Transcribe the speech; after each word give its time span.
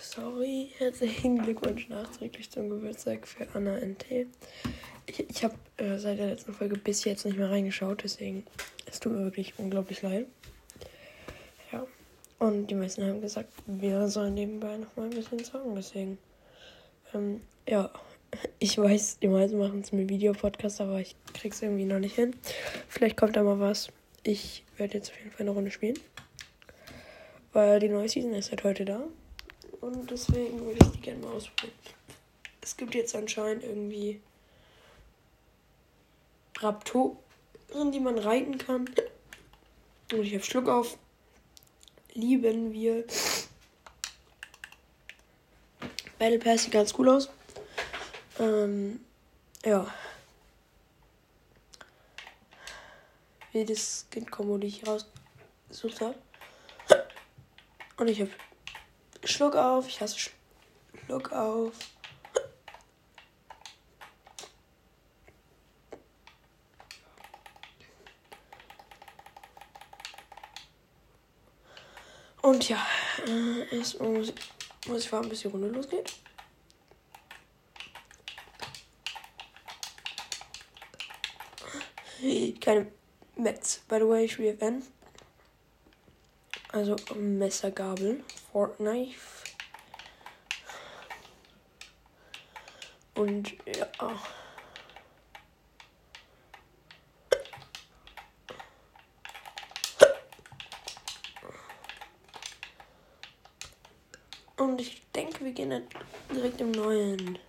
sorry. 0.00 0.70
Herzlichen 0.78 1.38
Glückwunsch 1.38 1.88
nachträglich 1.88 2.50
zum 2.50 2.70
Geburtstag 2.70 3.26
für 3.26 3.46
Anna 3.54 3.78
NT. 3.78 4.26
Ich, 5.06 5.28
ich 5.28 5.44
habe 5.44 5.54
äh, 5.76 5.98
seit 5.98 6.18
der 6.18 6.26
letzten 6.26 6.54
Folge 6.54 6.76
bis 6.76 7.04
jetzt 7.04 7.24
nicht 7.24 7.36
mehr 7.36 7.50
reingeschaut, 7.50 8.02
deswegen 8.02 8.44
es 8.86 9.00
tut 9.00 9.12
mir 9.12 9.24
wirklich 9.24 9.58
unglaublich 9.58 10.02
leid. 10.02 10.26
Ja. 11.72 11.86
Und 12.38 12.68
die 12.68 12.74
meisten 12.74 13.04
haben 13.04 13.20
gesagt, 13.20 13.52
wir 13.66 14.08
sollen 14.08 14.34
nebenbei 14.34 14.76
noch 14.76 14.96
mal 14.96 15.04
ein 15.04 15.10
bisschen 15.10 15.42
sagen, 15.44 15.74
deswegen. 15.74 16.18
Ähm, 17.12 17.40
ja, 17.68 17.90
ich 18.58 18.78
weiß, 18.78 19.18
die 19.20 19.28
meisten 19.28 19.58
machen 19.58 19.80
es 19.80 19.92
mit 19.92 20.08
Videopodcast, 20.08 20.80
aber 20.80 21.00
ich 21.00 21.14
krieg's 21.34 21.62
irgendwie 21.62 21.84
noch 21.84 22.00
nicht 22.00 22.16
hin. 22.16 22.34
Vielleicht 22.88 23.16
kommt 23.16 23.36
da 23.36 23.42
mal 23.42 23.60
was. 23.60 23.88
Ich 24.22 24.64
werde 24.76 24.94
jetzt 24.94 25.10
auf 25.10 25.18
jeden 25.18 25.30
Fall 25.30 25.42
eine 25.42 25.50
Runde 25.50 25.70
spielen. 25.70 25.98
Weil 27.52 27.78
die 27.78 27.88
neue 27.88 28.08
Season 28.08 28.34
ist 28.34 28.50
halt 28.50 28.64
heute 28.64 28.84
da. 28.84 29.04
Und 29.84 30.10
deswegen 30.10 30.64
würde 30.64 30.78
ich 30.82 30.92
die 30.92 31.00
gerne 31.02 31.20
mal 31.20 31.34
ausprobieren. 31.34 31.76
Es 32.62 32.74
gibt 32.74 32.94
jetzt 32.94 33.14
anscheinend 33.14 33.64
irgendwie 33.64 34.18
Raptoren, 36.58 37.92
die 37.92 38.00
man 38.00 38.16
reiten 38.16 38.56
kann. 38.56 38.88
Und 40.10 40.22
ich 40.22 40.32
habe 40.32 40.42
Schluck 40.42 40.70
auf. 40.70 40.96
Lieben 42.14 42.72
wir. 42.72 43.04
Battle 46.18 46.38
Pass 46.38 46.62
sieht 46.62 46.72
ganz 46.72 46.94
cool 46.98 47.10
aus. 47.10 47.28
Ähm, 48.38 49.04
ja. 49.66 49.86
Wie 53.52 53.66
das 53.66 54.06
Skin-Kombo, 54.08 54.56
die 54.56 54.68
ich 54.68 54.86
rausgesucht 54.86 56.00
habe. 56.00 56.14
Und 57.98 58.08
ich 58.08 58.22
habe 58.22 58.30
Schluck 59.24 59.54
auf. 59.54 59.88
Ich 59.88 60.00
hasse 60.00 60.18
Schluck 61.06 61.32
auf. 61.32 61.72
Und 72.44 72.68
ja, 72.68 72.86
äh, 73.26 73.74
erstmal 73.74 74.10
muss 74.10 74.28
ich, 74.28 74.34
muss 74.86 75.04
ich 75.06 75.12
warten, 75.12 75.30
bis 75.30 75.40
die 75.40 75.48
Runde 75.48 75.68
losgeht. 75.68 76.12
Keine 82.60 82.92
Metz, 83.36 83.78
by 83.88 83.96
the 83.96 84.06
way, 84.06 84.24
ich 84.26 84.32
spiele 84.32 84.52
FN. 84.52 84.82
Also 86.72 86.96
Messergabel, 87.14 88.22
Fortnite. 88.54 89.16
Und 93.16 93.52
ja. 93.66 93.88
Und 104.56 104.80
ich 104.80 105.02
denke, 105.16 105.44
wir 105.44 105.50
gehen 105.50 105.82
direkt 106.32 106.60
im 106.60 106.70
neuen 106.70 107.40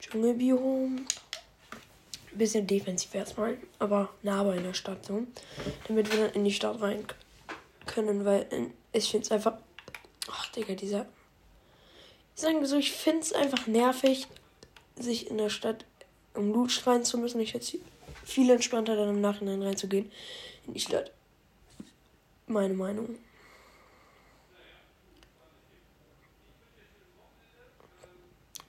Dschungelbiom. 0.00 1.06
Bisschen 2.32 2.66
defensiv 2.66 3.14
erstmal, 3.14 3.56
aber 3.78 4.08
nah 4.24 4.42
bei 4.42 4.58
der 4.58 4.74
Stadt 4.74 5.04
so. 5.04 5.28
Damit 5.86 6.10
wir 6.10 6.24
dann 6.24 6.34
in 6.34 6.44
die 6.44 6.52
Stadt 6.52 6.80
rein 6.80 7.06
können, 7.86 8.24
weil 8.24 8.48
ich 8.90 9.08
finde 9.08 9.24
es 9.24 9.30
einfach. 9.30 9.58
Ach, 10.48 10.52
Digga, 10.52 10.74
dieser. 10.74 11.06
Ich 12.34 12.42
sage 12.42 12.66
so, 12.66 12.76
ich 12.76 12.92
finde 12.92 13.20
es 13.20 13.32
einfach 13.32 13.66
nervig, 13.66 14.26
sich 14.96 15.28
in 15.28 15.38
der 15.38 15.50
Stadt 15.50 15.84
um 16.34 16.52
Loot 16.52 16.72
schreien 16.72 17.04
zu 17.04 17.18
müssen. 17.18 17.40
Ich 17.40 17.54
hätte 17.54 17.78
viel 18.24 18.50
entspannter 18.50 18.96
dann 18.96 19.08
im 19.10 19.20
Nachhinein 19.20 19.62
reinzugehen 19.62 20.10
in 20.66 20.74
die 20.74 20.80
Stadt. 20.80 21.12
Meine 22.46 22.74
Meinung. 22.74 23.18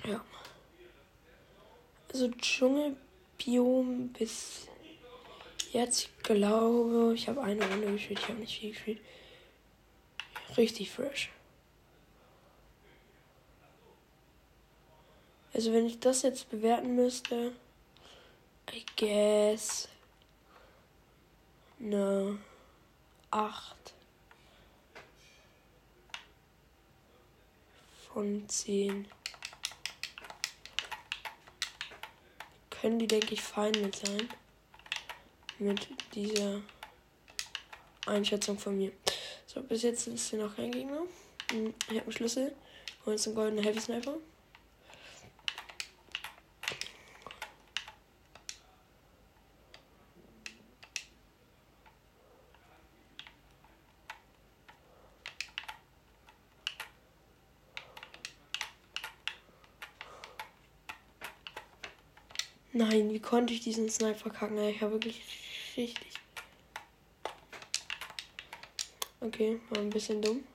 Ja. 0.05 0.23
Also 2.11 2.29
Dschungelbiom 2.29 4.09
bis 4.09 4.67
jetzt, 5.71 6.09
glaube, 6.23 7.13
ich 7.13 7.27
habe 7.27 7.41
eine 7.41 7.63
Runde 7.63 7.91
gespielt, 7.91 8.19
ich 8.19 8.27
habe 8.27 8.39
nicht 8.39 8.59
viel 8.59 8.71
gespielt. 8.71 8.99
Richtig 10.57 10.89
fresh. 10.89 11.29
Also 15.53 15.73
wenn 15.73 15.85
ich 15.85 15.99
das 15.99 16.21
jetzt 16.21 16.49
bewerten 16.49 16.95
müsste, 16.95 17.53
I 18.71 18.85
guess 18.95 19.87
eine 21.79 22.37
8 23.31 23.75
von 28.13 28.47
10. 28.47 29.07
Können 32.69 32.99
die, 32.99 33.07
denke 33.07 33.33
ich, 33.33 33.41
fein 33.41 33.71
mit 33.81 33.95
sein. 33.95 34.29
Mit 35.57 35.87
dieser 36.13 36.61
Einschätzung 38.05 38.57
von 38.57 38.77
mir. 38.77 38.91
So, 39.45 39.61
bis 39.61 39.83
jetzt 39.83 40.07
ist 40.07 40.29
hier 40.29 40.39
noch 40.39 40.55
kein 40.55 40.71
Gegner. 40.71 41.01
Hm, 41.51 41.73
ich 41.81 41.95
habe 41.95 42.03
einen 42.03 42.11
Schlüssel. 42.11 42.55
Und 43.05 43.13
jetzt 43.13 43.27
einen 43.27 43.35
goldenen 43.35 43.63
Heavy 43.63 43.79
Sniper. 43.79 44.15
Nein, 62.79 63.11
wie 63.11 63.19
konnte 63.19 63.53
ich 63.53 63.59
diesen 63.59 63.89
Sniper 63.89 64.15
verkacken? 64.17 64.57
Ich 64.69 64.81
habe 64.81 64.93
wirklich 64.93 65.21
richtig. 65.75 66.13
Okay, 69.19 69.59
war 69.69 69.81
ein 69.81 69.89
bisschen 69.89 70.21
dumm. 70.21 70.45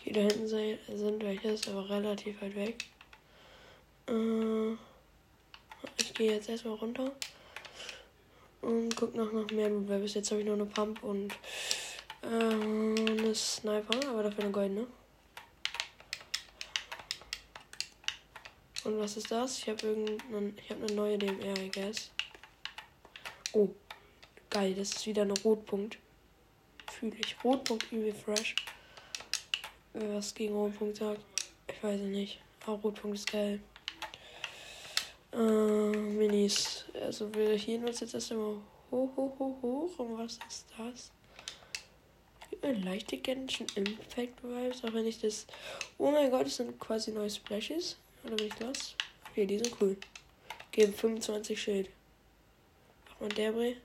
Okay, 0.00 0.12
da 0.12 0.20
hinten 0.22 0.48
sind 0.48 1.22
welche, 1.22 1.50
ist 1.50 1.68
aber 1.68 1.88
relativ 1.88 2.42
weit 2.42 2.56
weg. 2.56 2.84
Äh, 4.08 4.72
ich 5.98 6.14
gehe 6.14 6.32
jetzt 6.32 6.48
erstmal 6.48 6.74
runter 6.74 7.12
und 8.60 8.96
guck 8.96 9.14
noch 9.14 9.30
nach 9.30 9.48
mehr 9.52 9.68
Loot, 9.68 9.88
weil 9.88 10.00
bis 10.00 10.14
jetzt 10.14 10.32
habe 10.32 10.40
ich 10.40 10.46
nur 10.48 10.56
eine 10.56 10.66
Pump 10.66 11.04
und 11.04 11.32
ähm, 12.22 12.94
eine 12.96 13.34
Sniper, 13.34 14.08
aber 14.08 14.24
dafür 14.24 14.44
eine 14.44 14.52
goldene. 14.52 14.86
Und 18.84 18.98
was 18.98 19.16
ist 19.16 19.30
das? 19.30 19.58
Ich 19.58 19.68
habe 19.68 19.86
irgendeinen. 19.86 20.56
Ich 20.58 20.70
habe 20.70 20.84
eine 20.84 20.94
neue 20.94 21.18
DMR, 21.18 21.58
I 21.58 21.70
guess. 21.70 22.10
Oh, 23.52 23.68
geil, 24.48 24.74
das 24.74 24.92
ist 24.92 25.06
wieder 25.06 25.22
eine 25.22 25.34
Rotpunkt. 25.40 25.98
Fühle 26.90 27.16
ich. 27.18 27.36
Rotpunkt 27.44 27.90
übel 27.92 28.14
fresh. 28.14 28.54
Wer 29.92 30.14
was 30.14 30.34
gegen 30.34 30.54
Rotpunkt 30.54 30.96
sagt, 30.96 31.20
ich 31.68 31.82
weiß 31.82 32.00
nicht. 32.00 32.40
Aber 32.64 32.80
Rotpunkt 32.82 33.18
ist 33.18 33.30
geil. 33.30 33.60
Äh, 35.32 35.36
Minis. 35.36 36.84
Also 36.94 37.32
wir 37.34 37.54
hier 37.54 37.80
uns 37.80 38.00
jetzt 38.00 38.14
erstmal 38.14 38.56
hoch, 38.90 39.16
hoch, 39.16 39.38
hoch, 39.38 39.62
hoch. 39.62 39.98
Und 39.98 40.18
was 40.18 40.38
ist 40.48 40.66
das? 40.76 41.10
Leichte 42.62 43.16
Genshin 43.18 43.66
Impact 43.74 44.42
Vibes, 44.42 44.84
auch 44.84 44.92
wenn 44.92 45.06
ich 45.06 45.20
das. 45.20 45.46
Oh 45.98 46.10
mein 46.10 46.30
Gott, 46.30 46.46
das 46.46 46.56
sind 46.56 46.78
quasi 46.78 47.10
neue 47.10 47.30
Splashes. 47.30 47.96
Oder 48.24 48.36
bin 48.36 48.46
ich 48.46 48.54
das? 48.54 48.94
Okay, 49.30 49.46
die 49.46 49.58
sind 49.58 49.74
cool. 49.80 49.96
Geben 50.72 50.94
25 50.94 51.60
Schild. 51.60 51.90
Mal 53.18 53.28
der 53.30 53.52
Bre. 53.52 53.76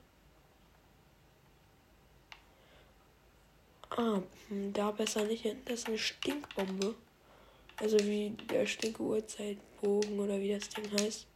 Ah, 3.89 4.21
hm, 4.49 4.73
da 4.73 4.91
besser 4.91 5.23
nicht 5.23 5.43
hin. 5.43 5.61
Das 5.65 5.79
ist 5.79 5.87
eine 5.87 5.97
Stinkbombe. 5.97 6.95
Also 7.77 7.99
wie 7.99 8.29
der 8.49 8.65
Stinke-Uhrzeitbogen 8.65 10.19
oder 10.19 10.39
wie 10.39 10.53
das 10.53 10.69
Ding 10.69 10.89
heißt. 10.91 11.27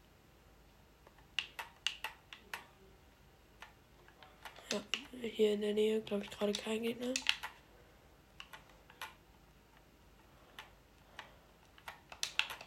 Ja, 4.71 4.81
hier 5.21 5.54
in 5.54 5.62
der 5.62 5.74
Nähe, 5.74 6.01
glaube 6.01 6.24
ich, 6.24 6.30
gerade 6.30 6.54
kein 6.54 6.83
Gegner. 6.83 7.13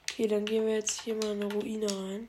Okay, 0.02 0.26
dann 0.26 0.44
gehen 0.44 0.66
wir 0.66 0.74
jetzt 0.74 1.02
hier 1.02 1.14
mal 1.14 1.32
in 1.32 1.42
eine 1.42 1.52
Ruine 1.52 1.86
rein. 1.86 2.28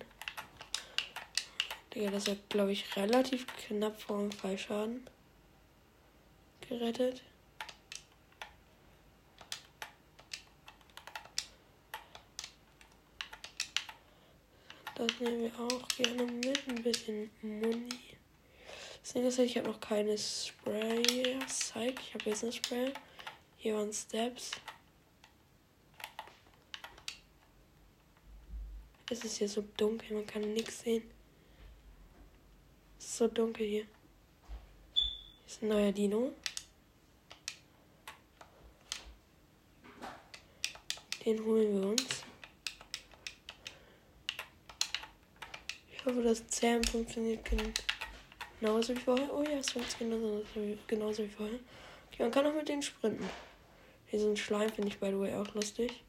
Digga, 1.94 2.12
das 2.12 2.28
hat, 2.28 2.50
glaube 2.50 2.72
ich, 2.72 2.96
relativ 2.96 3.46
knapp 3.68 4.02
vor 4.02 4.18
dem 4.20 4.32
Fallschaden 4.32 5.08
gerettet. 6.68 7.22
Das 14.96 15.20
nehmen 15.20 15.42
wir 15.44 15.60
auch 15.60 15.88
gerne 15.90 16.24
mit. 16.24 16.68
Ein 16.68 16.82
bisschen 16.82 17.30
Muni. 17.42 18.13
Das 19.04 19.12
Ding 19.12 19.26
ist, 19.26 19.38
ich 19.38 19.58
habe 19.58 19.68
noch 19.68 19.82
keine 19.82 20.18
Spray. 20.18 21.38
Zeig, 21.46 22.00
ich 22.00 22.14
habe 22.14 22.30
jetzt 22.30 22.46
ein 22.46 22.54
Spray. 22.54 22.94
Hier 23.58 23.76
waren 23.76 23.92
Steps. 23.92 24.52
Es 29.10 29.26
ist 29.26 29.38
hier 29.38 29.50
so 29.50 29.62
dunkel, 29.76 30.16
man 30.16 30.26
kann 30.26 30.54
nichts 30.54 30.80
sehen. 30.80 31.04
Es 32.98 33.06
ist 33.06 33.18
so 33.18 33.28
dunkel 33.28 33.68
hier. 33.68 33.84
Hier 33.84 35.48
ist 35.48 35.62
ein 35.62 35.68
neuer 35.68 35.92
Dino. 35.92 36.32
Den 41.26 41.44
holen 41.44 41.82
wir 41.82 41.90
uns. 41.90 42.24
Ich 45.92 46.06
hoffe, 46.06 46.24
das 46.24 46.48
Zähmen 46.48 46.84
funktioniert 46.86 47.44
genauso 48.64 48.96
wie 48.96 49.00
vorher. 49.00 49.34
Oh 49.34 49.44
ja, 49.44 49.58
es 49.58 49.72
funktioniert 49.72 50.22
genauso, 50.22 50.78
genauso 50.88 51.24
wie 51.24 51.28
vorher. 51.28 51.60
Okay, 52.08 52.24
man 52.24 52.32
kann 52.32 52.46
auch 52.48 52.54
mit 52.54 52.70
denen 52.70 52.82
sprinten. 52.82 53.30
Diesen 54.10 54.38
Schleim 54.38 54.70
finde 54.70 54.90
ich 54.90 55.00
by 55.00 55.08
the 55.08 55.20
way 55.20 55.36
auch 55.36 55.54
lustig. 55.54 56.02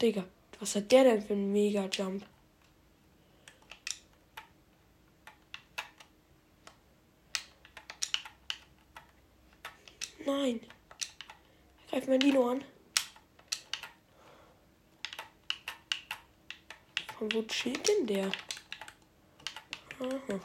Digga, 0.00 0.24
was 0.60 0.76
hat 0.76 0.92
der 0.92 1.04
denn 1.04 1.22
für 1.22 1.32
einen 1.32 1.50
Mega-Jump? 1.50 2.26
Nein. 10.26 10.60
Greif 11.88 12.06
mein 12.06 12.20
Dino 12.20 12.50
an. 12.50 12.64
Von 17.18 17.32
wo 17.32 17.42
chillt 17.42 17.88
denn 17.88 18.06
der? 18.06 18.30
Aha. 20.00 20.40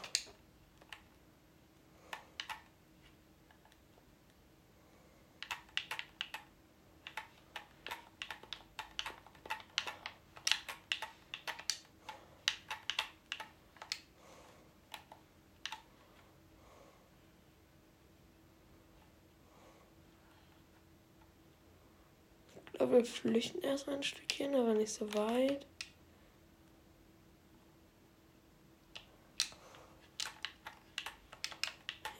Glaube, 22.88 23.04
wir 23.04 23.04
flüchten 23.04 23.60
erstmal 23.60 23.96
ein 23.96 24.02
Stückchen, 24.02 24.54
aber 24.54 24.74
nicht 24.74 24.92
so 24.92 25.12
weit. 25.14 25.66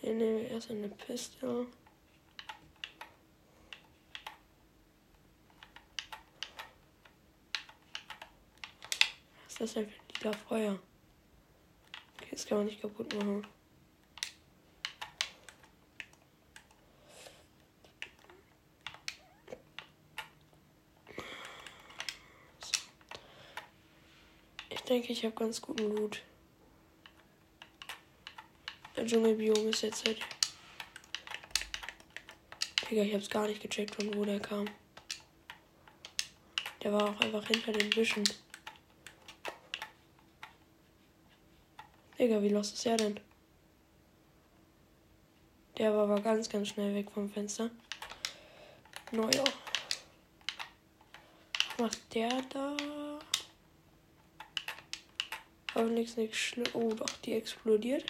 Hier 0.00 0.14
nehmen 0.14 0.42
wir 0.42 0.50
erst 0.50 0.70
eine 0.70 0.88
Pistole. 0.88 1.66
Was 9.44 9.52
ist 9.52 9.60
das 9.60 9.74
denn 9.74 9.88
für 9.88 10.22
lila 10.22 10.32
Feuer? 10.36 10.78
Okay, 12.16 12.28
das 12.30 12.46
kann 12.46 12.58
man 12.58 12.66
nicht 12.66 12.80
kaputt 12.80 13.14
machen. 13.14 13.46
Denke, 24.88 25.12
ich 25.12 25.24
habe 25.24 25.34
ganz 25.34 25.60
guten 25.60 25.94
Loot. 25.96 26.22
Dschungelbiom 28.96 29.68
ist 29.68 29.82
jetzt 29.82 30.06
halt. 30.06 30.18
Digga, 32.90 33.02
ich 33.02 33.14
hab's 33.14 33.30
gar 33.30 33.46
nicht 33.46 33.60
gecheckt, 33.60 33.94
von 33.94 34.14
wo 34.14 34.24
der 34.24 34.40
kam. 34.40 34.66
Der 36.82 36.92
war 36.92 37.10
auch 37.10 37.20
einfach 37.20 37.46
hinter 37.46 37.72
den 37.72 37.90
Büschen. 37.90 38.24
Digga, 42.18 42.42
wie 42.42 42.48
los 42.48 42.72
ist 42.72 42.86
er 42.86 42.96
denn? 42.96 43.20
Der 45.76 45.94
war 45.94 46.04
aber 46.04 46.20
ganz, 46.20 46.48
ganz 46.48 46.68
schnell 46.68 46.94
weg 46.94 47.10
vom 47.10 47.30
Fenster. 47.30 47.70
Neuer. 49.12 49.44
Was 51.68 51.78
macht 51.78 52.14
der 52.14 52.42
da? 52.50 53.07
Hoffentlich 55.78 56.16
nichts 56.16 56.36
schlimm. 56.38 56.66
Oh, 56.72 56.92
doch, 56.92 57.08
die 57.24 57.34
explodiert. 57.34 58.04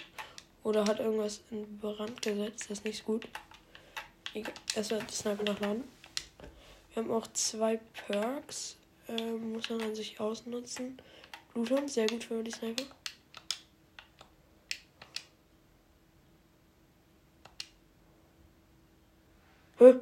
Oder 0.63 0.85
hat 0.85 0.99
irgendwas 0.99 1.41
in 1.51 1.77
Brand 1.77 2.19
gesetzt. 2.19 2.63
Das 2.63 2.79
ist 2.79 2.83
nicht 2.83 3.05
gut. 3.05 3.27
Egal. 4.33 4.51
Erstmal 4.75 5.01
das 5.01 5.19
Sniper 5.19 5.43
nachladen. 5.43 5.83
Wir 6.91 7.03
haben 7.03 7.11
auch 7.11 7.27
zwei 7.33 7.79
Perks. 8.07 8.75
Ähm, 9.07 9.53
muss 9.53 9.69
man 9.69 9.81
an 9.81 9.93
sich 9.93 10.19
ausnutzen. 10.19 10.99
Bluthorn, 11.53 11.87
sehr 11.87 12.07
gut 12.07 12.23
für 12.23 12.41
die 12.41 12.49
Sniper. 12.49 12.85
Hä? 19.77 19.93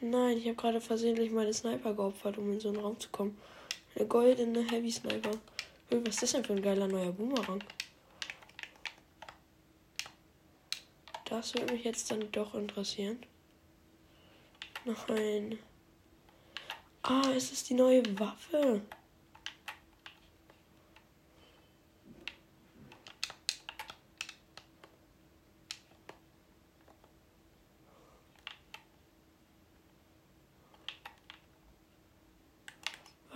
Nein, 0.00 0.38
ich 0.38 0.44
habe 0.46 0.56
gerade 0.56 0.80
versehentlich 0.80 1.30
meine 1.30 1.54
Sniper 1.54 1.94
geopfert, 1.94 2.36
um 2.36 2.52
in 2.52 2.58
so 2.58 2.70
einen 2.70 2.78
Raum 2.78 2.98
zu 2.98 3.08
kommen. 3.10 3.38
Eine 3.94 4.06
goldene 4.06 4.70
Heavy 4.70 4.90
Sniper. 4.90 5.32
Was 5.90 6.14
ist 6.14 6.22
das 6.22 6.32
denn 6.32 6.44
für 6.44 6.52
ein 6.52 6.62
geiler 6.62 6.86
neuer 6.86 7.12
Boomerang? 7.12 7.62
Das 11.24 11.54
würde 11.54 11.72
mich 11.74 11.84
jetzt 11.84 12.10
dann 12.10 12.30
doch 12.32 12.54
interessieren. 12.54 13.18
Nein. 14.84 15.58
Ah, 17.02 17.30
es 17.34 17.52
ist 17.52 17.68
die 17.68 17.74
neue 17.74 18.02
Waffe. 18.18 18.82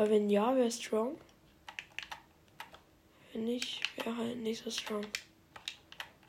Weil 0.03 0.11
wenn 0.11 0.31
ja, 0.31 0.57
wäre 0.57 0.69
strong. 0.69 1.15
Wenn 3.33 3.45
nicht, 3.45 3.81
wäre 4.05 4.17
halt 4.17 4.37
nicht 4.37 4.65
so 4.65 4.69
strong. 4.69 5.07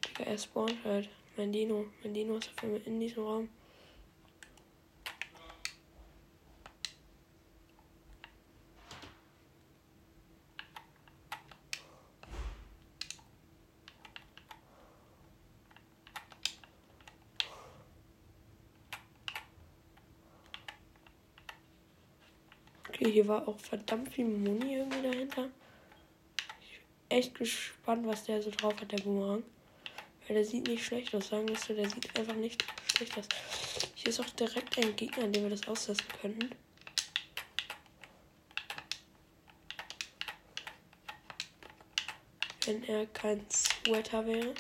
Digga, 0.06 0.26
er 0.26 0.38
spawnt 0.38 0.78
halt. 0.86 1.10
Mein 1.38 1.52
Dino. 1.52 1.86
Mein 2.04 2.14
Dino 2.14 2.38
ist 2.38 2.52
auf 2.56 2.64
einmal 2.64 2.82
in 2.86 3.00
diesem 3.00 3.24
Raum. 3.24 3.50
Hier 23.14 23.28
war 23.28 23.48
auch 23.48 23.60
verdammt 23.60 24.12
viel 24.12 24.26
Muni 24.26 24.76
irgendwie 24.76 25.04
dahinter. 25.04 25.50
Ich 26.62 26.80
bin 26.80 27.18
echt 27.18 27.36
gespannt, 27.36 28.08
was 28.08 28.24
der 28.24 28.42
so 28.42 28.50
drauf 28.50 28.74
hat, 28.82 28.92
der 28.92 28.98
Boomerang. 28.98 29.44
Weil 30.28 30.38
der 30.38 30.46
sieht 30.46 30.68
nicht 30.68 30.84
schlecht 30.84 31.14
aus, 31.14 31.28
sagen 31.28 31.48
so, 31.56 31.76
der 31.76 31.88
sieht 31.90 32.18
einfach 32.18 32.34
nicht 32.34 32.66
schlecht 32.88 33.16
aus. 33.18 33.28
Hier 33.94 34.10
ist 34.10 34.20
auch 34.20 34.30
direkt 34.32 34.78
ein 34.80 34.96
Gegner, 34.96 35.26
an 35.26 35.32
dem 35.32 35.44
wir 35.44 35.52
das 35.52 35.68
austesten 35.68 36.08
könnten. 36.20 36.50
Wenn 42.66 42.84
er 42.86 43.06
kein 43.08 43.46
Sweater 43.52 44.26
wäre. 44.26 44.56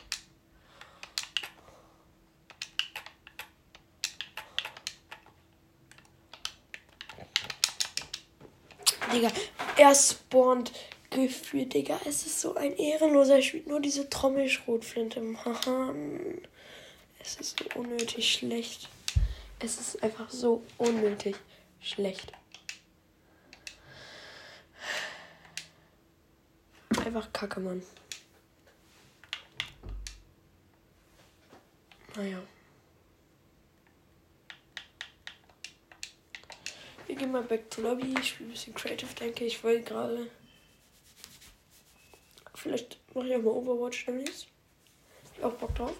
Digga, 9.13 9.31
er 9.77 9.95
spawnt 9.95 10.71
gefühlt, 11.09 11.73
Digga. 11.73 11.99
Es 12.05 12.25
ist 12.25 12.41
so 12.41 12.55
ein 12.55 12.75
Ehrenloser. 12.75 13.35
Er 13.35 13.41
spielt 13.41 13.67
nur 13.67 13.79
diese 13.79 14.09
Trommelschrotflinte. 14.09 15.21
Mann. 15.21 16.41
Es 17.19 17.35
ist 17.35 17.59
so 17.59 17.79
unnötig 17.79 18.33
schlecht. 18.33 18.89
Es 19.59 19.79
ist 19.79 20.03
einfach 20.03 20.29
so 20.29 20.63
unnötig 20.77 21.35
schlecht. 21.81 22.33
einfach 27.05 27.31
kacke, 27.33 27.59
Mann. 27.59 27.83
Naja. 32.15 32.41
Wir 37.13 37.19
gehen 37.19 37.31
mal 37.31 37.43
back 37.43 37.69
to 37.69 37.79
Lobby. 37.83 38.15
Ich 38.19 38.29
spiele 38.29 38.49
ein 38.49 38.53
bisschen 38.53 38.73
Creative, 38.73 39.13
denke 39.13 39.45
ich. 39.45 39.63
wollte 39.63 39.83
gerade. 39.83 40.31
Vielleicht 42.55 42.97
mache 43.13 43.27
ich 43.27 43.35
auch 43.35 43.41
mal 43.43 43.51
Overwatch 43.51 44.07
demnächst. 44.07 44.47
Ich 45.37 45.43
auch 45.43 45.53
Bock 45.53 45.75
drauf. 45.75 45.93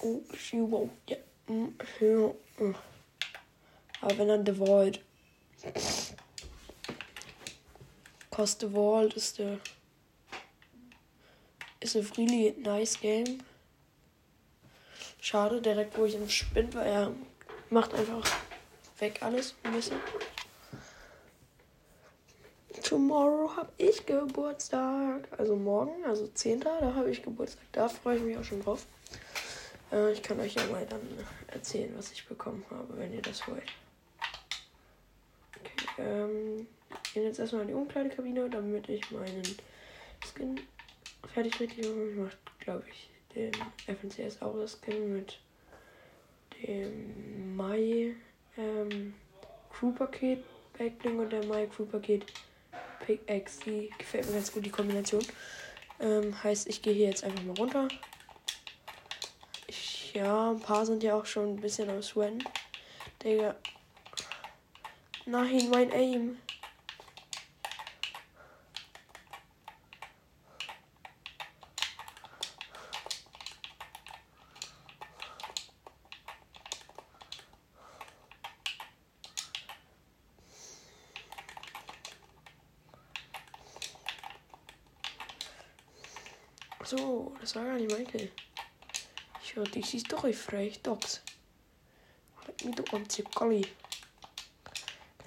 Oh, 0.00 0.22
Shiro. 0.36 0.90
Ja. 1.08 1.18
Aber 4.00 4.18
wenn 4.18 4.26
dann 4.26 4.44
The 4.44 4.54
Vault. 4.54 5.00
Cause 8.32 8.56
The 8.58 8.70
Vault 8.70 9.14
ist 9.14 9.38
der. 9.38 9.60
Ist 11.78 11.94
a 11.94 12.00
really 12.18 12.56
nice 12.58 13.00
game. 13.00 13.38
Schade, 15.20 15.62
direkt 15.62 15.96
wo 15.96 16.06
ich 16.06 16.16
im 16.16 16.28
Spind 16.28 16.74
war, 16.74 16.84
er 16.84 17.14
macht 17.70 17.94
einfach 17.94 18.28
weg 19.04 19.22
alles 19.22 19.54
ein. 19.62 19.82
Tomorrow 22.82 23.56
habe 23.56 23.70
ich 23.76 24.04
Geburtstag. 24.06 25.28
Also 25.36 25.56
morgen, 25.56 26.04
also 26.04 26.26
10. 26.26 26.60
Da 26.60 26.94
habe 26.94 27.10
ich 27.10 27.22
Geburtstag. 27.22 27.64
Da 27.72 27.88
freue 27.88 28.16
ich 28.16 28.22
mich 28.22 28.38
auch 28.38 28.44
schon 28.44 28.62
drauf. 28.62 28.86
Äh, 29.92 30.12
ich 30.12 30.22
kann 30.22 30.40
euch 30.40 30.54
ja 30.54 30.64
mal 30.66 30.86
dann 30.86 31.00
erzählen, 31.48 31.92
was 31.96 32.12
ich 32.12 32.26
bekommen 32.26 32.64
habe, 32.70 32.96
wenn 32.96 33.12
ihr 33.12 33.22
das 33.22 33.46
wollt. 33.46 33.72
Okay, 35.60 35.88
ähm, 35.98 36.66
ich 37.04 37.14
gehe 37.14 37.24
jetzt 37.24 37.38
erstmal 37.38 37.62
in 37.62 37.68
die 37.68 37.74
Umkleidekabine, 37.74 38.48
damit 38.48 38.88
ich 38.88 39.10
meinen 39.10 39.42
Skin 40.24 40.60
fertig 41.32 41.60
richtig. 41.60 41.86
Ich 41.86 42.16
mache, 42.16 42.36
glaube 42.60 42.84
ich, 42.90 43.10
den 43.34 43.52
FNCS 43.86 44.40
Aura 44.40 44.66
Skin 44.66 45.12
mit 45.12 45.38
dem 46.62 47.56
Mai 47.56 48.14
ähm, 48.56 49.14
Crew 49.70 49.92
Paket 49.92 50.44
Backbling 50.76 51.18
und 51.18 51.30
der 51.30 51.44
Mai 51.46 51.66
Crew 51.66 51.86
Paket 51.86 52.26
Pickaxe. 53.04 53.60
Die 53.64 53.90
gefällt 53.98 54.26
mir 54.26 54.34
ganz 54.34 54.52
gut, 54.52 54.64
die 54.64 54.70
Kombination. 54.70 55.24
Ähm, 56.00 56.42
heißt, 56.42 56.68
ich 56.68 56.82
gehe 56.82 56.92
hier 56.92 57.08
jetzt 57.08 57.24
einfach 57.24 57.42
mal 57.44 57.56
runter. 57.56 57.88
Ich, 59.66 60.12
ja, 60.14 60.50
ein 60.50 60.60
paar 60.60 60.84
sind 60.84 61.02
ja 61.02 61.14
auch 61.14 61.26
schon 61.26 61.54
ein 61.54 61.60
bisschen 61.60 61.88
am 61.90 62.02
Sweaten. 62.02 62.42
Digga. 63.22 63.56
Nein, 65.26 65.70
mein 65.70 65.92
Aim. 65.92 66.36
So, 86.84 87.34
das 87.40 87.56
war 87.56 87.64
gar 87.64 87.74
nicht 87.76 87.90
Michael. 87.90 88.30
Leck 92.46 92.64
mich 92.64 92.74
doch 92.74 92.92
am 92.94 93.08
Zirkolli. 93.08 93.64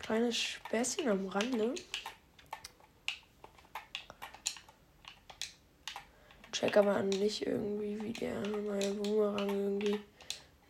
Kleines 0.01 0.35
Späßchen 0.35 1.07
am 1.07 1.25
Rande. 1.27 1.73
Check 6.51 6.75
aber 6.75 7.01
nicht 7.01 7.47
irgendwie, 7.47 8.01
wie 8.01 8.11
der 8.11 8.41
neue 8.41 8.93
Boomerang 8.95 9.49
irgendwie 9.49 10.01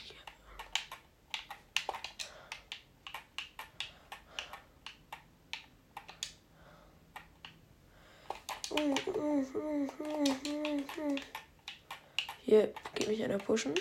Hier 12.43 12.73
geht 12.95 13.07
mich 13.07 13.23
einer 13.23 13.37
pushen. 13.37 13.73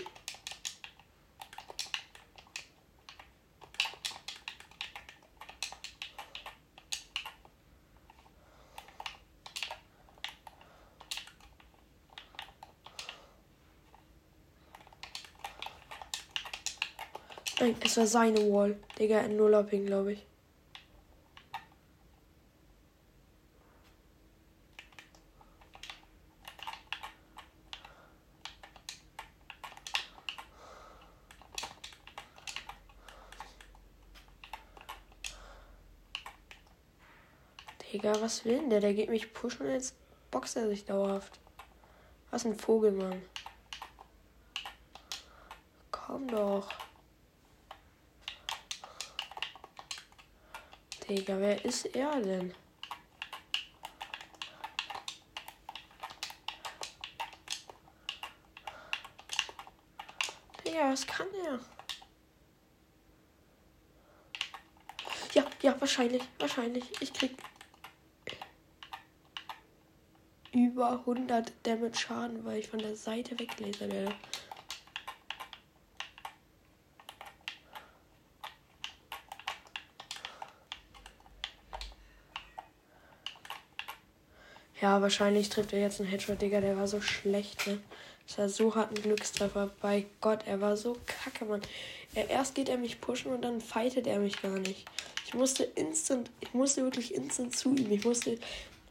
Nein, 17.59 17.77
es 17.85 17.97
war 17.97 18.07
seine 18.07 18.39
Wall. 18.51 18.79
Digga, 18.99 19.21
ein 19.21 19.37
Null-Upping, 19.37 19.85
glaube 19.85 20.15
ich. 20.15 20.30
Digga, 37.93 38.21
was 38.21 38.45
will 38.45 38.59
denn 38.59 38.71
der? 38.71 38.81
Der 38.81 38.95
geht 38.95 39.11
mich 39.11 39.33
pushen 39.33 39.67
und 39.67 39.73
jetzt 39.73 39.97
boxt 40.31 40.57
er 40.57 40.69
sich 40.69 40.85
dauerhaft. 40.85 41.41
Was 42.31 42.45
ein 42.45 42.55
Vogel, 42.55 42.93
Mann. 42.93 43.21
Komm 45.91 46.29
doch. 46.29 46.69
Digga, 51.09 51.41
wer 51.41 51.65
ist 51.65 51.87
er 51.87 52.21
denn? 52.21 52.55
Digga, 60.65 60.93
was 60.93 61.05
kann 61.05 61.27
er? 61.45 61.59
Ja, 65.35 65.45
ja, 65.63 65.81
wahrscheinlich, 65.81 66.23
wahrscheinlich. 66.39 66.85
Ich 67.03 67.13
krieg 67.13 67.37
über 70.67 70.91
100 70.91 71.53
Damage 71.63 71.99
Schaden, 71.99 72.45
weil 72.45 72.59
ich 72.59 72.69
von 72.69 72.81
der 72.81 72.97
Seite 72.97 73.39
weggelesen 73.39 73.91
werde. 73.91 74.15
Ja, 84.81 85.03
wahrscheinlich 85.03 85.51
trifft 85.51 85.75
er 85.75 85.81
jetzt 85.81 86.01
einen 86.01 86.09
Headshot, 86.09 86.41
Digga. 86.41 86.61
Der 86.61 86.77
war 86.77 86.89
so 86.89 87.03
schlecht, 87.03 87.67
ne? 87.67 87.81
Das 88.27 88.39
war 88.39 88.49
so 88.49 88.75
hart 88.75 88.91
ein 88.91 89.03
Glückstreffer. 89.03 89.71
Bei 89.81 90.07
Gott, 90.21 90.47
er 90.47 90.61
war 90.61 90.77
so 90.77 90.97
kacke, 91.05 91.45
Mann. 91.45 91.61
Er, 92.15 92.31
erst 92.31 92.55
geht 92.55 92.69
er 92.69 92.79
mich 92.79 93.01
pushen 93.01 93.33
und 93.33 93.43
dann 93.43 93.61
fightet 93.61 94.07
er 94.07 94.21
mich 94.21 94.41
gar 94.41 94.59
nicht. 94.59 94.87
Ich 95.27 95.35
musste 95.35 95.65
instant, 95.65 96.31
ich 96.41 96.55
musste 96.55 96.83
wirklich 96.83 97.15
instant 97.15 97.57
zu 97.57 97.75
ihm. 97.75 97.91
Ich 97.93 98.05
musste 98.05 98.39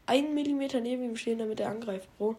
einen 0.09 0.33
Millimeter 0.33 0.81
neben 0.81 1.03
ihm 1.03 1.15
stehen, 1.15 1.39
damit 1.39 1.59
er 1.59 1.69
angreift, 1.69 2.09
Bro. 2.17 2.35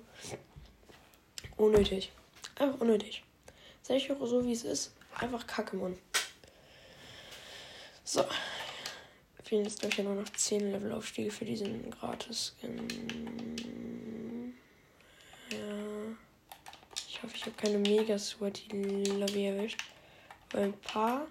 Unnötig. 1.56 2.12
Einfach 2.56 2.80
unnötig. 2.80 3.24
Sag 3.82 3.96
ich 3.96 4.10
auch 4.12 4.26
so, 4.26 4.44
wie 4.44 4.52
es 4.52 4.64
ist. 4.64 4.92
Einfach 5.18 5.46
kacke, 5.46 5.76
Mann. 5.76 5.96
So 8.04 8.24
fehlen 9.50 9.64
jetzt 9.64 9.80
gleich 9.80 9.98
ja 9.98 10.04
nur 10.04 10.14
noch 10.14 10.28
10 10.28 10.70
Levelaufstiege 10.70 11.32
für 11.32 11.44
diesen 11.44 11.90
Gratis-Skin. 11.90 12.86
Ja. 15.50 15.58
Ich 17.08 17.20
hoffe, 17.20 17.34
ich 17.34 17.44
habe 17.46 17.56
keine 17.56 17.78
mega 17.78 18.16
sweaty 18.16 19.02
Lobby 19.10 19.46
erwischt. 19.46 19.80
Weil 20.52 20.66
ein 20.66 20.72
paar. 20.74 21.26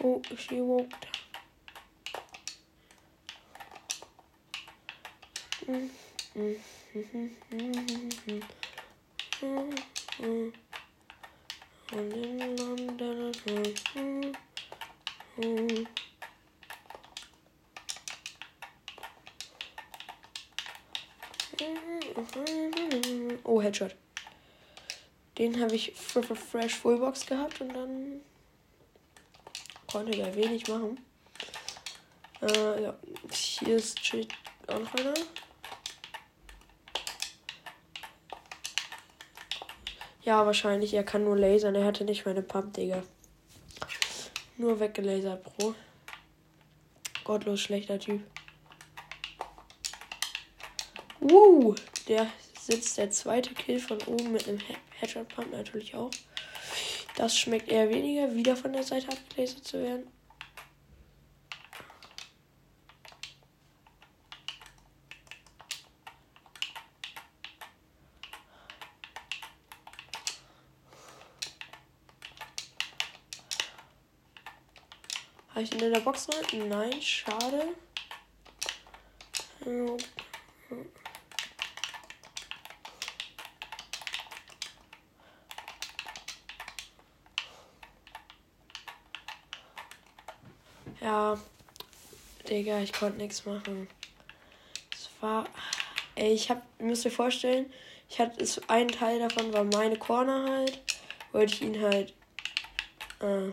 Oh, 0.00 0.22
she 0.36 0.60
walked. 0.60 0.94
Mm, 1.02 1.02
mm, 1.02 1.02
mm, 1.02 1.02
mm, 1.02 1.06
mm, 1.08 1.26
mm, 5.40 5.57
mm, 5.57 5.57
mm. 5.57 5.57
Und 5.57 5.57
in 5.57 5.57
London. 5.57 5.57
Hm, 5.57 5.57
hm. 5.57 5.57
Oh, 23.44 23.60
Headshot. 23.60 23.94
Den 25.36 25.60
habe 25.60 25.74
ich 25.74 25.92
für 25.94 26.22
Fresh 26.22 26.76
Fullbox 26.76 27.26
gehabt 27.26 27.60
und 27.60 27.74
dann 27.74 28.20
konnte 29.86 30.12
der 30.12 30.34
wenig 30.34 30.66
machen. 30.68 30.98
Äh, 32.40 32.84
ja. 32.84 32.96
Hier 33.30 33.76
ist 33.76 34.00
auch 34.66 34.78
noch 34.78 34.94
einer. 34.94 35.14
Ja, 40.28 40.44
wahrscheinlich. 40.44 40.92
Er 40.92 41.04
kann 41.04 41.24
nur 41.24 41.38
lasern. 41.38 41.74
Er 41.74 41.86
hatte 41.86 42.04
nicht 42.04 42.26
meine 42.26 42.42
Pump, 42.42 42.74
Digga. 42.74 43.02
Nur 44.58 44.78
weggelasert, 44.78 45.42
Bro. 45.42 45.74
Gottlos 47.24 47.60
schlechter 47.60 47.98
Typ. 47.98 48.20
Uh, 51.22 51.74
der 52.08 52.26
sitzt 52.60 52.98
der 52.98 53.10
zweite 53.10 53.54
Kill 53.54 53.80
von 53.80 54.02
oben 54.02 54.32
mit 54.32 54.46
einem 54.46 54.60
Headshot 55.00 55.30
Pump 55.30 55.50
natürlich 55.50 55.94
auch. 55.94 56.10
Das 57.16 57.34
schmeckt 57.34 57.70
eher 57.70 57.88
weniger, 57.88 58.34
wieder 58.34 58.54
von 58.54 58.74
der 58.74 58.82
Seite 58.82 59.08
abgelasert 59.08 59.64
zu 59.64 59.82
werden. 59.82 60.08
Habe 75.58 75.66
ich 75.66 75.74
ihn 75.74 75.80
in 75.80 75.92
der 75.92 75.98
Box 75.98 76.28
rein? 76.28 76.68
Nein, 76.68 77.02
schade. 77.02 77.74
Ja, 91.00 91.36
Digga, 92.48 92.78
ich 92.78 92.92
konnte 92.92 93.18
nichts 93.18 93.44
machen. 93.44 93.88
Es 94.92 95.10
war. 95.20 95.48
Ey, 96.14 96.34
ich 96.34 96.52
hab. 96.52 96.62
Müsst 96.80 97.04
ihr 97.04 97.10
vorstellen, 97.10 97.72
ich 98.08 98.20
hatte. 98.20 98.46
Ein 98.68 98.86
Teil 98.86 99.18
davon 99.18 99.52
war 99.52 99.64
meine 99.64 99.96
Corner 99.96 100.48
halt. 100.48 100.80
Wollte 101.32 101.52
ich 101.52 101.62
ihn 101.62 101.82
halt. 101.82 102.14
Äh, 103.18 103.50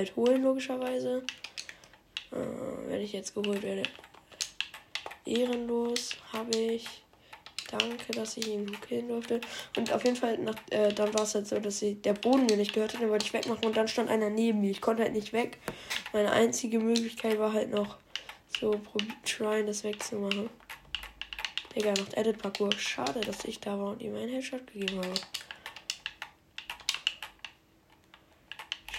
halt 0.00 0.16
holen, 0.16 0.42
logischerweise. 0.42 1.24
Äh, 2.32 2.36
wenn 2.88 3.00
ich 3.00 3.12
jetzt 3.12 3.34
geholt 3.34 3.62
werde. 3.62 3.82
Ehrenlos 5.24 6.16
habe 6.32 6.56
ich. 6.56 6.86
Danke, 7.70 8.12
dass 8.12 8.36
ich 8.36 8.48
ihn 8.48 8.80
killen 8.80 9.08
durfte. 9.08 9.40
Und 9.76 9.92
auf 9.92 10.04
jeden 10.04 10.16
Fall, 10.16 10.38
nach, 10.38 10.56
äh, 10.70 10.92
dann 10.92 11.14
war 11.14 11.22
es 11.22 11.34
halt 11.36 11.46
so, 11.46 11.60
dass 11.60 11.78
sie, 11.78 11.94
der 11.94 12.14
Boden 12.14 12.46
mir 12.46 12.56
nicht 12.56 12.72
gehört 12.72 12.94
hat. 12.94 13.02
Dann 13.02 13.10
wollte 13.10 13.26
ich 13.26 13.32
wegmachen 13.32 13.64
und 13.64 13.76
dann 13.76 13.86
stand 13.86 14.10
einer 14.10 14.28
neben 14.28 14.60
mir. 14.60 14.70
Ich 14.70 14.80
konnte 14.80 15.04
halt 15.04 15.12
nicht 15.12 15.32
weg. 15.32 15.58
Meine 16.12 16.32
einzige 16.32 16.80
Möglichkeit 16.80 17.38
war 17.38 17.52
halt 17.52 17.70
noch 17.70 17.98
so 18.58 18.80
tryen, 19.24 19.66
das 19.66 19.84
wegzumachen. 19.84 20.50
Digga, 21.76 21.90
macht 21.90 22.14
Edit 22.14 22.38
Parkour. 22.38 22.72
Schade, 22.76 23.20
dass 23.20 23.44
ich 23.44 23.60
da 23.60 23.78
war 23.78 23.92
und 23.92 24.02
ihm 24.02 24.16
einen 24.16 24.32
Headshot 24.32 24.66
gegeben 24.66 24.96
habe. 24.96 25.14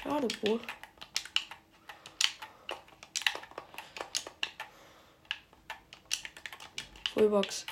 Schade, 0.01 0.27
Bro. 0.41 0.60
Fullbox. 7.22 7.68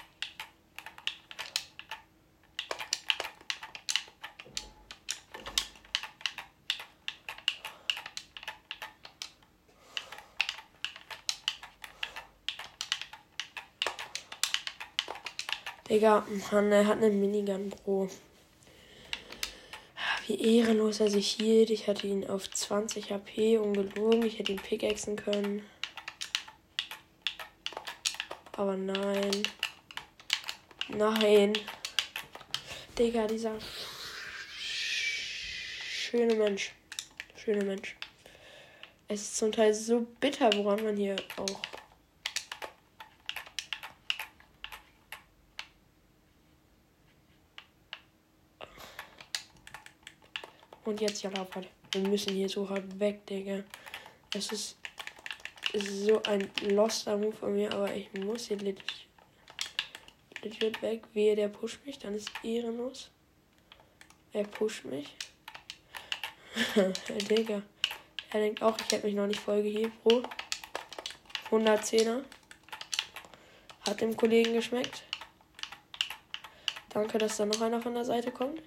Digga, 15.89 16.27
Mann, 16.51 16.71
er 16.71 16.85
hat 16.85 16.97
eine 16.97 17.09
Minigun, 17.09 17.71
Bro. 17.71 18.09
Wie 20.27 20.59
ehrenlos 20.59 20.99
er 20.99 21.09
sich 21.09 21.27
hielt. 21.27 21.71
Ich 21.71 21.87
hatte 21.87 22.05
ihn 22.05 22.29
auf 22.29 22.47
20 22.51 23.11
HP 23.11 23.57
ungelogen. 23.57 24.21
Ich 24.21 24.37
hätte 24.37 24.51
ihn 24.51 24.59
pickaxen 24.59 25.15
können. 25.15 25.63
Aber 28.59 28.75
nein. 28.75 29.43
Nein. 30.89 31.53
Digga, 32.97 33.25
dieser 33.25 33.57
schöne 34.57 36.35
Mensch. 36.35 36.73
Schöne 37.37 37.63
Mensch. 37.63 37.95
Es 39.07 39.21
ist 39.21 39.37
zum 39.37 39.53
Teil 39.53 39.73
so 39.73 40.05
bitter, 40.19 40.51
woran 40.57 40.83
man 40.83 40.97
hier 40.97 41.15
auch. 41.37 41.61
Und 50.83 50.99
jetzt 50.99 51.23
ja, 51.23 51.29
Laufrad. 51.29 51.65
Wir 51.93 52.01
müssen 52.01 52.33
hier 52.33 52.49
so 52.49 52.69
hart 52.69 52.99
weg, 52.99 53.25
Digga. 53.25 53.63
Es 54.33 54.51
ist 54.51 54.51
ist 54.51 54.78
so 55.73 56.21
ein 56.23 56.49
loster 56.61 57.17
Move 57.17 57.35
von 57.35 57.53
mir, 57.53 57.71
aber 57.73 57.93
ich 57.93 58.11
muss 58.13 58.47
hier 58.47 58.57
legit, 58.57 59.07
legit 60.41 60.81
weg. 60.81 61.03
Wehe, 61.13 61.35
der 61.35 61.49
pusht 61.49 61.85
mich, 61.85 61.99
dann 61.99 62.15
ist 62.15 62.31
ehrenlos. 62.43 63.09
Er 64.33 64.43
pusht 64.43 64.85
mich. 64.85 65.15
Digga. 67.29 67.61
Er 68.31 68.39
denkt 68.39 68.61
auch, 68.61 68.77
ich 68.79 68.91
hätte 68.91 69.07
mich 69.07 69.15
noch 69.15 69.27
nicht 69.27 69.39
voll 69.39 69.63
gehebt, 69.63 70.03
Bro. 70.03 70.23
110er. 71.49 72.23
Hat 73.87 74.01
dem 74.01 74.15
Kollegen 74.15 74.53
geschmeckt. 74.53 75.03
Danke, 76.89 77.17
dass 77.17 77.37
da 77.37 77.45
noch 77.45 77.61
einer 77.61 77.81
von 77.81 77.93
der 77.93 78.05
Seite 78.05 78.31
kommt. 78.31 78.61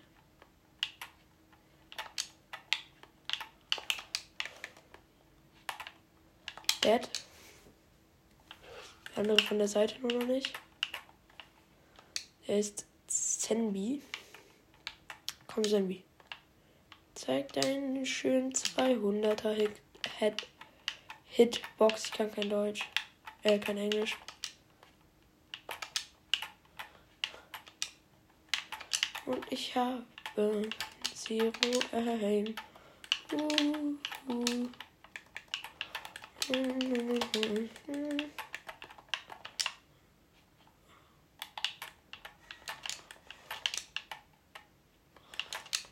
Dead. 6.82 7.08
Der 9.14 9.18
andere 9.18 9.42
von 9.42 9.58
der 9.58 9.68
Seite 9.68 10.00
nur 10.00 10.12
noch 10.12 10.26
nicht. 10.26 10.52
Er 12.46 12.58
ist 12.58 12.86
Zenbi. 13.06 14.02
Komm, 15.46 15.64
Zenbi. 15.64 16.02
Zeig 17.14 17.52
deinen 17.52 18.04
schönen 18.04 18.52
200er 18.52 19.52
Hit, 19.52 19.80
Hit, 20.18 20.48
Hitbox. 21.26 22.06
Ich 22.06 22.12
kann 22.12 22.32
kein 22.32 22.50
Deutsch. 22.50 22.88
Äh, 23.44 23.60
kein 23.60 23.76
Englisch. 23.76 24.16
Und 29.26 29.52
ich 29.52 29.76
habe 29.76 30.04
Zero 31.14 31.52
Aim. 31.92 32.54
Uh, 33.32 34.32
uh. 34.32 34.68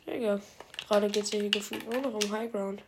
Digga, 0.05 0.39
gerade 0.87 1.09
geht 1.09 1.23
es 1.23 1.31
hier 1.31 1.49
gefühlt 1.49 1.89
nur 1.89 2.01
noch 2.01 2.13
um 2.13 2.31
Highground. 2.31 2.83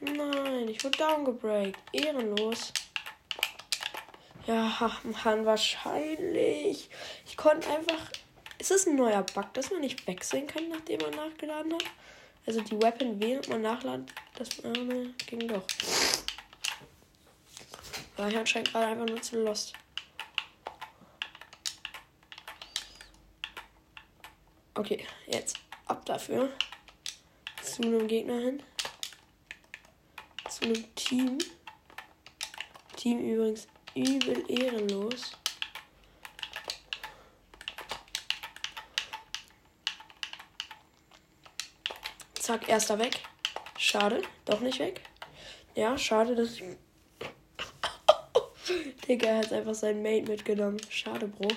Nein, 0.00 0.68
ich 0.68 0.82
wurde 0.82 0.96
downgebreakt. 0.96 1.78
Ehrenlos. 1.92 2.72
Ja, 4.46 4.92
Mann, 5.24 5.44
wahrscheinlich. 5.44 6.88
Ich 7.26 7.36
konnte 7.36 7.68
einfach. 7.68 8.10
Ist 8.58 8.70
es 8.70 8.86
ein 8.86 8.96
neuer 8.96 9.22
Bug, 9.22 9.52
dass 9.54 9.70
man 9.70 9.80
nicht 9.80 10.06
wechseln 10.06 10.46
kann, 10.46 10.68
nachdem 10.68 11.00
man 11.00 11.10
nachgeladen 11.10 11.74
hat? 11.74 11.84
Also 12.46 12.60
die 12.60 12.80
Weapon 12.80 13.20
während 13.20 13.48
man 13.48 13.60
nachladen, 13.60 14.06
das 14.36 14.60
äh, 14.60 15.08
ging 15.26 15.48
doch. 15.48 15.64
War 18.16 18.28
ich 18.28 18.36
anscheinend 18.36 18.70
gerade 18.70 18.86
einfach 18.86 19.06
nur 19.06 19.20
zu 19.20 19.42
lost. 19.42 19.74
Okay, 24.74 25.04
jetzt 25.26 25.58
ab 25.86 26.06
dafür. 26.06 26.50
Zu 27.62 27.82
einem 27.82 28.06
Gegner 28.06 28.38
hin. 28.38 28.62
Zu 30.48 30.64
einem 30.64 30.94
Team. 30.94 31.38
Team 32.96 33.18
übrigens 33.18 33.66
übel 33.96 34.44
ehrenlos. 34.48 35.32
Zack, 42.34 42.68
erster 42.68 42.98
weg. 42.98 43.20
Schade, 43.78 44.22
doch 44.44 44.60
nicht 44.60 44.78
weg. 44.78 45.00
Ja, 45.74 45.98
schade, 45.98 46.36
dass 46.36 46.54
ich. 46.54 46.62
Digga, 49.08 49.28
er 49.28 49.38
hat 49.38 49.52
einfach 49.52 49.74
seinen 49.74 50.02
Mate 50.02 50.30
mitgenommen. 50.30 50.78
Schade, 50.88 51.26
Bro. 51.26 51.48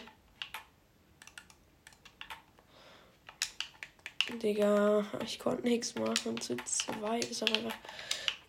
Digga, 4.41 5.05
ich 5.23 5.39
konnte 5.39 5.63
nichts 5.63 5.95
machen. 5.95 6.39
Zu 6.39 6.55
zwei 6.57 7.19
ist 7.19 7.43
aber 7.43 7.71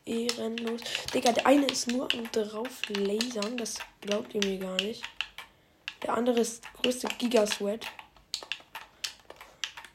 ehrenlos. 0.05 0.81
Digga, 1.13 1.33
der 1.33 1.47
eine 1.47 1.67
ist 1.67 1.89
nur 1.89 2.09
am 2.13 2.31
drauf 2.33 2.83
lasern. 2.89 3.57
Das 3.57 3.77
glaubt 4.01 4.35
ihr 4.35 4.45
mir 4.45 4.59
gar 4.59 4.81
nicht. 4.81 5.03
Der 6.03 6.15
andere 6.15 6.41
ist 6.41 6.63
größte 6.83 7.09
Gigasweat. 7.19 7.87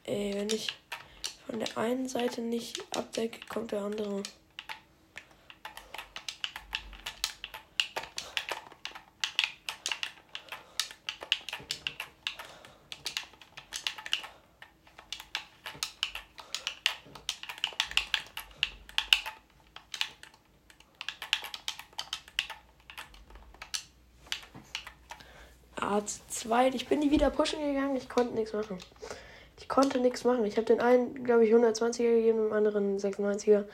Ey, 0.04 0.34
wenn 0.34 0.50
ich 0.50 0.68
von 1.46 1.58
der 1.58 1.76
einen 1.76 2.08
Seite 2.08 2.40
nicht 2.40 2.80
abdecke, 2.96 3.40
kommt 3.48 3.72
der 3.72 3.82
andere. 3.82 4.22
2. 26.46 26.68
Ich 26.68 26.88
bin 26.88 27.00
nie 27.00 27.10
wieder 27.10 27.30
pushen 27.30 27.60
gegangen. 27.60 27.96
Ich 27.96 28.08
konnte 28.08 28.34
nichts 28.34 28.52
machen. 28.52 28.78
Ich 29.58 29.68
konnte 29.68 29.98
nichts 29.98 30.24
machen. 30.24 30.44
Ich 30.44 30.56
habe 30.56 30.66
den 30.66 30.80
einen, 30.80 31.24
glaube 31.24 31.44
ich, 31.44 31.52
120er 31.52 31.98
gegeben, 31.98 32.38
dem 32.38 32.52
anderen 32.52 32.98
96er. 32.98 33.64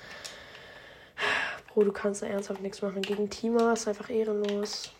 Bro, 1.69 1.85
du 1.85 1.93
kannst 1.93 2.23
da 2.23 2.27
ernsthaft 2.27 2.61
nichts 2.63 2.83
machen. 2.83 3.03
Gegen 3.03 3.29
Tima 3.29 3.73
ist 3.73 3.89
einfach 3.89 4.09
ehrenlos. 4.09 4.91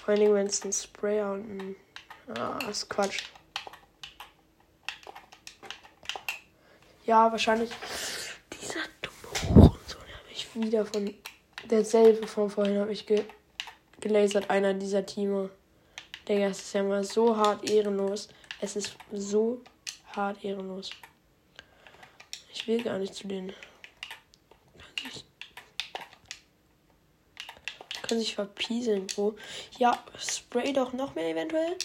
Vor 0.00 0.10
allen 0.10 0.20
Dingen, 0.20 0.34
wenn 0.34 0.46
es 0.46 0.64
ein 0.64 0.72
Sprayer 0.72 1.32
und 1.32 1.50
ein. 1.50 1.76
Ah, 2.38 2.58
ist 2.70 2.88
Quatsch. 2.88 3.24
Ja, 7.04 7.30
wahrscheinlich. 7.32 7.70
Dieser 8.52 8.80
dumme 9.02 9.54
Hurensohn 9.54 10.00
habe 10.02 10.30
ich 10.30 10.54
wieder 10.54 10.84
von. 10.84 11.14
Derselbe 11.64 12.26
von 12.26 12.48
vorhin 12.48 12.78
habe 12.78 12.92
ich 12.92 13.06
ge 13.06 13.24
gelasert, 14.00 14.50
einer 14.50 14.74
dieser 14.74 15.04
Teame. 15.04 15.50
Digga, 16.28 16.46
es 16.46 16.60
ist 16.60 16.74
ja 16.74 16.82
mal 16.82 17.04
so 17.04 17.36
hart 17.36 17.68
ehrenlos. 17.68 18.28
Es 18.60 18.76
ist 18.76 18.96
so 19.12 19.60
hart 20.14 20.44
ehrenlos. 20.44 20.90
Ich 22.52 22.66
will 22.66 22.82
gar 22.82 22.98
nicht 22.98 23.14
zu 23.14 23.26
denen. 23.26 23.52
Kann 24.96 25.12
sich, 25.12 25.24
kann 28.02 28.18
sich 28.18 28.34
verpieseln, 28.34 29.06
Bro. 29.06 29.36
Ja, 29.78 30.04
spray 30.18 30.72
doch 30.72 30.92
noch 30.92 31.14
mehr 31.14 31.30
eventuell. 31.30 31.76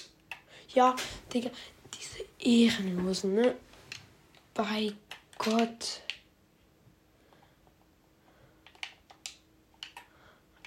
Ja, 0.69 0.95
Digga, 1.33 1.51
diese 1.93 2.25
Ehrenlosen, 2.39 3.35
ne? 3.35 3.55
Bei 4.53 4.93
Gott. 5.37 6.02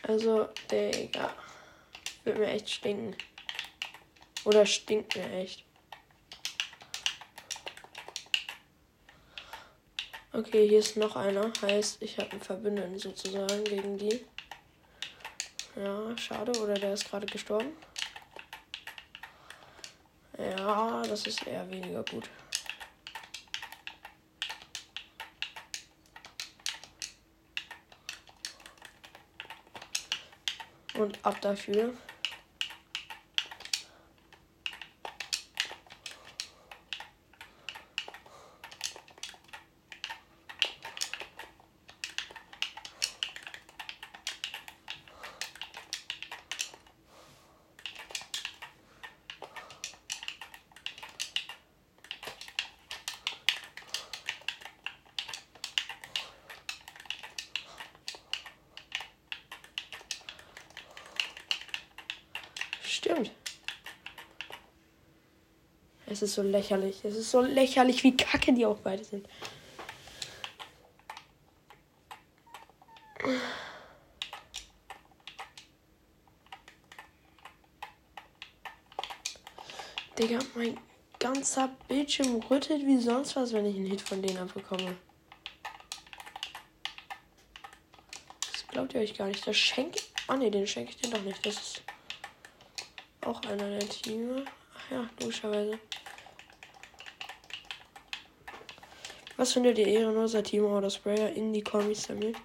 Also, 0.06 0.48
Digga. 0.70 1.34
Wird 2.24 2.38
mir 2.38 2.46
echt 2.48 2.70
stinken. 2.70 3.16
Oder 4.44 4.64
stinkt 4.64 5.16
mir 5.16 5.30
echt. 5.32 5.64
Okay, 10.32 10.68
hier 10.68 10.80
ist 10.80 10.96
noch 10.96 11.16
einer. 11.16 11.52
Heißt, 11.62 12.02
ich 12.02 12.18
habe 12.18 12.32
einen 12.32 12.40
Verbündeten 12.40 12.98
sozusagen 12.98 13.64
gegen 13.64 13.98
die. 13.98 14.24
Ja, 15.74 16.16
schade. 16.16 16.52
Oder 16.60 16.74
der 16.74 16.92
ist 16.92 17.08
gerade 17.08 17.26
gestorben. 17.26 17.76
Ja, 20.38 21.02
das 21.02 21.26
ist 21.26 21.46
eher 21.46 21.68
weniger 21.70 22.04
gut. 22.04 22.28
Und 30.98 31.18
ab 31.24 31.40
dafür. 31.42 31.92
Stimmt. 63.06 63.30
Es 66.06 66.22
ist 66.22 66.25
so 66.36 66.42
lächerlich. 66.42 67.04
Es 67.04 67.16
ist 67.16 67.30
so 67.30 67.40
lächerlich, 67.40 68.04
wie 68.04 68.16
kacke 68.16 68.52
die 68.52 68.64
auch 68.64 68.78
beide 68.78 69.02
sind. 69.02 69.26
Digga, 80.18 80.38
mein 80.54 80.78
ganzer 81.18 81.68
Bildschirm 81.88 82.36
rüttelt 82.50 82.86
wie 82.86 82.98
sonst 82.98 83.36
was, 83.36 83.52
wenn 83.52 83.66
ich 83.66 83.76
einen 83.76 83.86
Hit 83.86 84.00
von 84.00 84.22
denen 84.22 84.38
abbekomme. 84.38 84.96
Das 88.52 88.66
glaubt 88.68 88.94
ihr 88.94 89.00
euch 89.00 89.16
gar 89.16 89.26
nicht. 89.26 89.46
Das 89.46 89.56
schenke. 89.56 90.00
Ah 90.28 90.36
ne, 90.36 90.50
den 90.50 90.66
schenke 90.66 90.90
ich 90.90 90.96
dir 90.96 91.10
doch 91.10 91.22
nicht. 91.22 91.44
Das 91.44 91.54
ist 91.54 91.82
auch 93.22 93.40
einer 93.42 93.68
der 93.68 93.88
Teams. 93.88 94.48
Ach 94.74 94.90
ja, 94.90 95.10
logischerweise. 95.20 95.78
Was 99.36 99.52
findet 99.52 99.78
ihr 99.78 99.86
ehrenloser 99.86 100.42
Team 100.42 100.64
oder 100.64 100.90
Sprayer 100.90 101.32
in 101.32 101.52
die 101.52 101.62
Kommis 101.62 102.06
damit? 102.06 102.36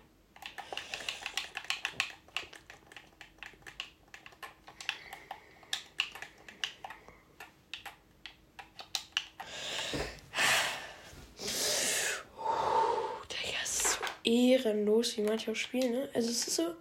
ehrenlos, 14.24 15.18
wie 15.18 15.22
manche 15.22 15.52
auch 15.52 15.56
spielen, 15.56 15.92
ne? 15.92 16.10
Also 16.14 16.30
es 16.30 16.48
ist 16.48 16.56
so. 16.56 16.76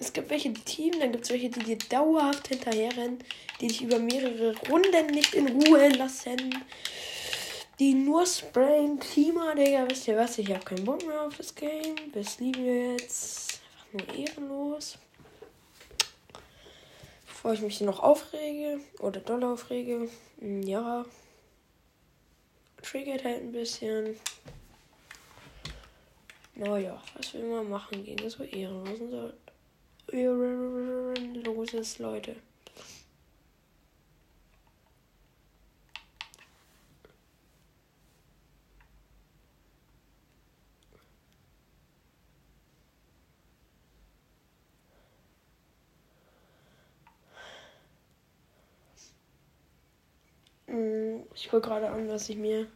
Es 0.00 0.12
gibt 0.12 0.30
welche, 0.30 0.50
die 0.50 0.60
teamen, 0.60 1.00
dann 1.00 1.10
gibt 1.10 1.24
es 1.24 1.30
welche, 1.30 1.50
die 1.50 1.60
dir 1.60 1.78
dauerhaft 1.88 2.48
hinterherrennen, 2.48 3.18
die 3.60 3.66
dich 3.66 3.82
über 3.82 3.98
mehrere 3.98 4.54
Runden 4.68 5.06
nicht 5.08 5.34
in 5.34 5.48
Ruhe 5.48 5.88
lassen. 5.88 6.64
Die 7.78 7.94
nur 7.94 8.26
sprayen. 8.26 8.98
Teamer, 8.98 9.54
Digga, 9.54 9.88
wisst 9.88 10.08
ihr 10.08 10.16
was? 10.16 10.36
Ich 10.38 10.50
habe 10.50 10.64
keinen 10.64 10.84
Bock 10.84 11.06
mehr 11.06 11.22
auf 11.22 11.36
das 11.36 11.54
Game. 11.54 11.94
Das 12.12 12.40
lieben 12.40 12.64
wir 12.64 12.92
jetzt. 12.92 13.60
Einfach 13.92 14.08
nur 14.08 14.18
ehrenlos. 14.18 14.98
Bevor 17.26 17.52
ich 17.52 17.60
mich 17.60 17.80
noch 17.80 18.00
aufrege 18.00 18.80
oder 18.98 19.20
doll 19.20 19.44
aufrege, 19.44 20.08
ja. 20.40 21.04
Triggert 22.82 23.22
halt 23.24 23.42
ein 23.42 23.52
bisschen. 23.52 24.16
Naja, 26.56 27.00
was 27.14 27.32
will 27.34 27.44
man 27.44 27.70
machen 27.70 28.04
gegen 28.04 28.28
so 28.28 28.42
ehrenlosen 28.42 29.32
ehrenloses 30.10 31.98
Leute. 31.98 32.34
Mm, 50.68 51.22
ich 51.40 51.48
gucke 51.48 51.68
gerade 51.68 51.88
an, 51.88 52.08
was 52.08 52.28
ich 52.28 52.36
mir 52.36 52.66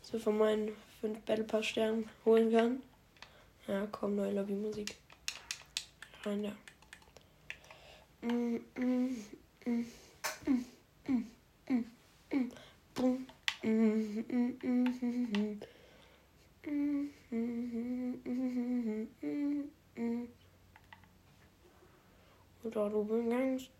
so 0.00 0.18
von 0.18 0.38
meinen 0.38 0.74
fünf 1.00 1.20
Battle 1.20 1.44
Pass 1.44 1.66
Sternen 1.66 2.08
holen 2.24 2.50
kann. 2.50 2.82
Ja, 3.66 3.86
komm, 3.92 4.16
neue 4.16 4.32
Lobbymusik. 4.32 4.96
Rein 6.24 6.42
da. 6.42 6.52
Mm, 8.26 8.60
mm, 8.76 9.16
mm, 9.66 9.84
begängst. 23.10 23.70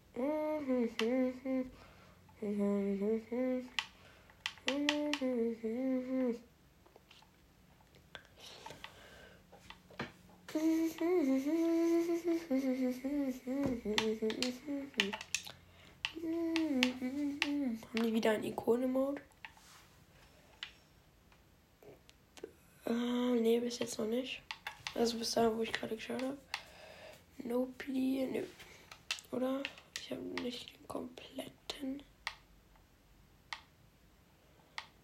Haben 17.92 18.04
die 18.04 18.14
wieder 18.14 18.30
einen 18.33 18.44
Ikone-Mode? 18.44 19.20
Äh, 22.87 22.92
nee, 23.40 23.61
bis 23.61 23.70
jetzt 23.81 23.99
noch 23.99 24.07
nicht. 24.07 24.43
Also 24.95 25.19
bis 25.19 25.33
dahin, 25.33 25.57
wo 25.57 25.62
ich 25.62 25.73
gerade 25.73 25.97
geschaut 25.97 26.23
habe. 26.23 26.38
No 27.38 27.69
PD, 27.79 28.27
nö. 28.27 28.45
Oder? 29.33 29.62
Ich 29.99 30.11
habe 30.11 30.23
nicht 30.43 30.71
den 30.75 30.88
kompletten 30.88 32.03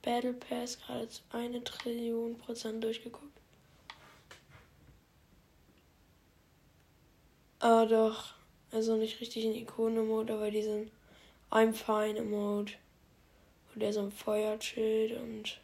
Battle 0.02 0.34
Pass 0.34 0.78
gerade 0.78 1.08
zu 1.08 1.22
eine 1.30 1.64
Trillion 1.64 2.38
Prozent 2.38 2.84
durchgeguckt. 2.84 3.40
Ah, 7.58 7.86
doch. 7.86 8.34
Also 8.70 8.96
nicht 8.96 9.20
richtig 9.20 9.44
in 9.44 9.54
Ikone-Mode, 9.54 10.34
aber 10.34 10.50
diesen 10.50 10.90
I'm 11.50 11.72
Fine 11.72 12.22
Mode. 12.22 12.72
Wo 13.72 13.80
der 13.80 13.92
so 13.92 14.02
ein 14.02 14.12
Feuer 14.12 14.58
und 15.22 15.60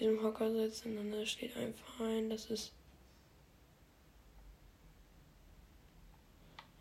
diesem 0.00 0.22
Hocker 0.22 0.50
sitzt 0.50 0.86
und 0.86 0.96
dann 0.96 1.12
da 1.12 1.24
steht 1.26 1.56
I'm 1.56 1.74
Fine. 1.96 2.28
Das 2.28 2.46
ist. 2.46 2.72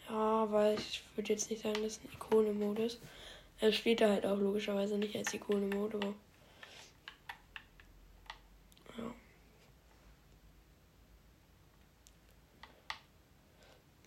Ja, 0.10 0.52
weil 0.52 0.78
ich 0.80 1.04
würde 1.16 1.34
jetzt 1.34 1.52
nicht 1.52 1.62
sagen, 1.62 1.84
dass 1.84 2.00
ein 2.00 2.10
Ikone-Mode 2.14 2.86
ist. 2.86 3.00
Er 3.60 3.72
steht 3.72 4.02
da 4.02 4.10
halt 4.10 4.26
auch 4.26 4.40
logischerweise 4.40 4.98
nicht 4.98 5.16
als 5.16 5.34
Ikone-Mode, 5.34 5.98
aber. 5.98 6.14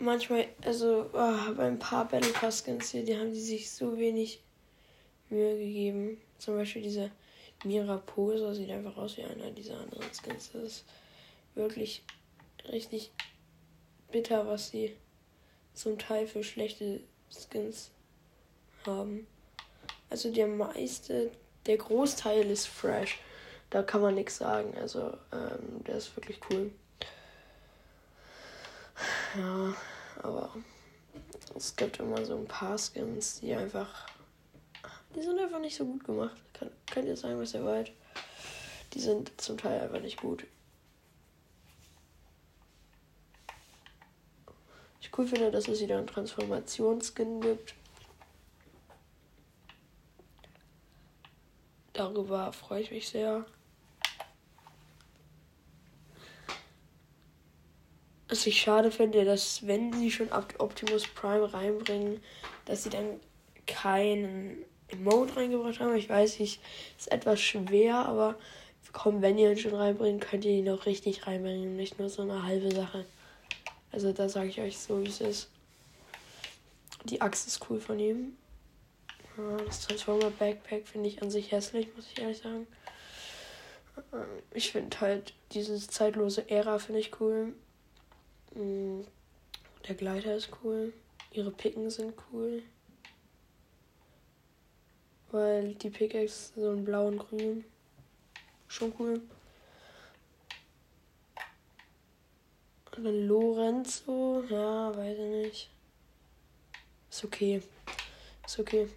manchmal, 0.03 0.49
also 0.63 1.09
oh, 1.13 1.55
bei 1.55 1.67
ein 1.67 1.79
paar 1.79 2.07
Battle 2.07 2.33
Pass 2.33 2.63
Skins 2.65 2.91
hier, 2.91 3.05
die 3.05 3.17
haben 3.17 3.33
die 3.33 3.41
sich 3.41 3.71
so 3.71 3.99
wenig 3.99 4.43
Mühe 5.31 5.57
gegeben. 5.57 6.21
Zum 6.39 6.57
Beispiel 6.57 6.83
diese 6.83 7.11
Mira 7.65 7.99
Poser 7.99 8.55
sieht 8.55 8.71
einfach 8.71 8.97
aus 8.97 9.17
wie 9.17 9.23
einer 9.23 9.51
dieser 9.51 9.79
anderen 9.79 10.11
Skins. 10.13 10.51
Das 10.53 10.63
ist 10.63 10.85
wirklich 11.55 12.03
richtig 12.71 13.13
bitter, 14.11 14.47
was 14.47 14.71
sie 14.71 14.97
zum 15.75 15.99
Teil 15.99 16.27
für 16.27 16.45
schlechte 16.45 17.01
Skins 17.31 17.91
haben. 18.87 19.27
Also 20.11 20.33
der 20.33 20.47
meiste, 20.47 21.31
der 21.67 21.77
Großteil 21.77 22.51
ist 22.51 22.67
fresh. 22.67 23.19
Da 23.71 23.83
kann 23.83 24.03
man 24.03 24.15
nichts 24.15 24.37
sagen. 24.37 24.77
Also 24.77 25.17
ähm, 25.33 25.83
der 25.87 25.97
ist 25.97 26.15
wirklich 26.17 26.39
cool. 26.51 26.71
Ja, 29.37 29.75
aber 30.23 30.55
es 31.57 31.75
gibt 31.75 31.99
immer 31.99 32.25
so 32.25 32.37
ein 32.37 32.47
paar 32.47 32.77
Skins, 32.79 33.41
die 33.41 33.55
einfach. 33.55 34.07
Die 35.15 35.23
sind 35.23 35.39
einfach 35.39 35.61
nicht 35.61 35.77
so 35.77 35.87
gut 35.87 36.05
gemacht. 36.05 36.52
Kann, 36.63 36.71
könnt 36.93 37.09
ihr 37.09 37.17
sagen, 37.17 37.41
was 37.41 37.55
ihr 37.55 37.65
wollt. 37.65 37.93
Die 38.95 39.01
sind 39.01 39.33
zum 39.41 39.59
Teil 39.59 39.81
einfach 39.81 40.01
nicht 40.01 40.19
gut. 40.21 40.45
Ich 45.01 45.11
cool 45.19 45.27
finde, 45.27 45.51
dass 45.51 45.69
es 45.69 45.81
wieder 45.81 45.99
einen 45.99 46.07
Transformationsskin 46.07 47.41
gibt. 47.41 47.75
Darüber 51.93 52.53
freue 52.53 52.83
ich 52.83 52.91
mich 52.91 53.09
sehr. 53.09 53.45
Was 58.29 58.47
ich 58.47 58.61
schade 58.61 58.91
finde, 58.91 59.25
dass 59.25 59.67
wenn 59.67 59.93
sie 59.93 60.11
schon 60.11 60.33
Optimus 60.33 61.07
Prime 61.07 61.53
reinbringen, 61.53 62.23
dass 62.65 62.85
sie 62.85 62.91
dann 62.91 63.21
keinen 63.67 64.65
Emote 64.93 65.37
reingebracht 65.37 65.81
haben. 65.81 65.95
Ich 65.97 66.09
weiß 66.09 66.39
nicht, 66.39 66.61
ist 66.99 67.11
etwas 67.11 67.41
schwer, 67.41 67.97
aber 68.07 68.37
komm, 68.93 69.23
wenn 69.23 69.39
ihr 69.39 69.51
ihn 69.51 69.59
schon 69.59 69.75
reinbringen, 69.75 70.21
könnt 70.21 70.45
ihr 70.45 70.53
ihn 70.53 70.69
auch 70.69 70.87
richtig 70.87 71.27
reinbringen, 71.27 71.77
nicht 71.77 71.99
nur 71.99 72.09
so 72.09 72.23
eine 72.23 72.45
halbe 72.45 72.75
Sache. 72.75 73.05
Also 73.91 74.13
da 74.13 74.29
sage 74.29 74.49
ich 74.49 74.61
euch 74.61 74.79
so, 74.79 75.03
wie 75.03 75.09
es 75.09 75.21
ist. 75.21 75.51
Die 77.05 77.21
Axt 77.21 77.47
ist 77.49 77.69
cool 77.69 77.81
von 77.81 77.99
ihm. 77.99 78.37
Das 79.67 79.81
Transformer 79.81 80.31
Backpack 80.31 80.87
finde 80.87 81.09
ich 81.09 81.23
an 81.23 81.31
sich 81.31 81.53
hässlich, 81.53 81.89
muss 81.97 82.09
ich 82.13 82.21
ehrlich 82.21 82.39
sagen. 82.39 82.67
Ich 84.53 84.73
finde 84.73 85.01
halt 85.01 85.35
dieses 85.53 85.89
zeitlose 85.89 86.49
Ära 86.51 86.79
finde 86.79 87.01
ich 87.01 87.21
cool. 87.21 87.55
Mm, 88.55 89.01
der 89.89 89.95
Gleiter 89.95 90.37
ist 90.37 90.51
cool. 90.63 90.93
Ihre 91.33 91.51
Picken 91.51 91.91
sind 91.91 92.15
cool. 92.33 92.63
Weil 95.33 95.75
die 95.75 95.91
Pickaxe 95.91 96.53
so 96.55 96.71
ein 96.71 96.85
blau 96.85 97.09
und 97.09 97.19
grün. 97.19 97.65
Schon 98.69 98.93
cool. 98.99 99.21
Und 102.97 103.05
dann 103.05 103.27
Lorenzo. 103.27 104.45
Ja, 104.49 104.97
weiß 104.97 105.19
ich 105.19 105.31
nicht. 105.31 105.71
Ist 107.11 107.25
okay. 107.25 107.63
Ist 108.47 108.59
okay. 108.59 108.89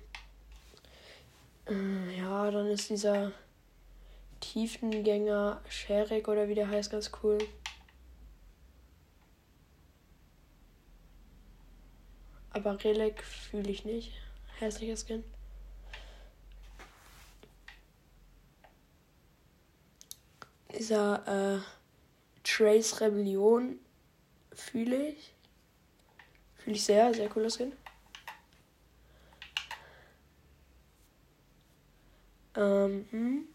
Äh, 1.68 2.18
ja, 2.18 2.52
dann 2.52 2.68
ist 2.68 2.90
dieser 2.90 3.32
Tiefengänger 4.42 5.62
Sherek 5.70 6.28
oder 6.28 6.48
wie 6.48 6.56
der 6.56 6.70
heißt 6.70 6.92
ganz 6.92 7.12
cool. 7.24 7.38
Aber 12.52 12.84
Relic 12.84 13.24
fühle 13.24 13.70
ich 13.70 13.84
nicht. 13.86 14.14
Hässlicher 14.60 14.96
Skin. 14.96 15.24
Dieser 20.78 21.56
äh, 21.56 21.60
Trace 22.44 23.02
Rebellion 23.02 23.80
fühle 24.54 25.10
ich. 25.10 25.34
Fühle 26.58 26.76
ich 26.76 26.84
sehr, 26.84 27.14
sehr 27.14 27.30
cooler 27.30 27.50
Skin. 27.50 27.72
Ähm, 32.56 33.08
hm. 33.12 33.48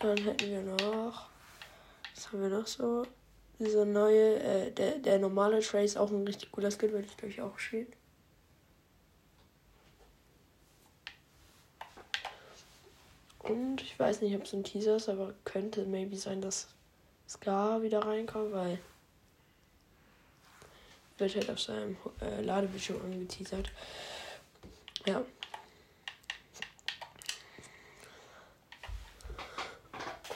Dann 0.00 0.16
hätten 0.18 0.50
wir 0.50 0.62
noch. 0.62 1.28
Was 2.14 2.32
haben 2.32 2.42
wir 2.42 2.48
noch 2.48 2.66
so? 2.66 3.06
Dieser 3.58 3.84
neue, 3.84 4.40
äh, 4.40 4.70
der, 4.72 4.98
der 4.98 5.18
normale 5.18 5.60
Trace 5.60 5.96
auch 5.96 6.10
ein 6.10 6.26
richtig 6.26 6.50
cooler 6.52 6.70
Skin, 6.70 6.92
würde 6.92 7.06
ich 7.06 7.16
durch 7.16 7.40
auch 7.42 7.58
stehen. 7.58 7.88
Und 13.50 13.82
ich 13.82 13.98
weiß 13.98 14.20
nicht, 14.22 14.34
ob 14.36 14.44
es 14.44 14.52
ein 14.52 14.64
Teaser 14.64 14.96
ist, 14.96 15.08
aber 15.08 15.34
könnte 15.44 15.84
maybe 15.84 16.16
sein, 16.16 16.40
dass 16.40 16.68
Scar 17.28 17.82
wieder 17.82 18.00
reinkommt, 18.04 18.52
weil 18.52 18.78
wird 21.20 21.36
halt 21.36 21.50
auf 21.50 21.60
seinem 21.60 21.96
äh, 22.20 22.40
Ladebildschirm 22.40 23.00
angeteasert. 23.02 23.70
Ja. 25.06 25.22